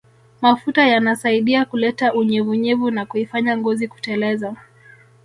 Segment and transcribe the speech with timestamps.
[0.41, 4.55] Mafuta yanasaidia kuleta unyevunyevu na kuifanya ngozi kuteleza